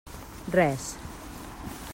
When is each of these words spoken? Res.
Res. 0.51 0.97